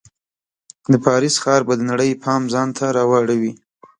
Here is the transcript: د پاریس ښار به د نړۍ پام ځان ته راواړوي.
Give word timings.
د 0.91 0.93
پاریس 1.05 1.35
ښار 1.43 1.61
به 1.67 1.73
د 1.77 1.81
نړۍ 1.91 2.11
پام 2.23 2.41
ځان 2.53 2.69
ته 2.77 2.85
راواړوي. 2.97 3.53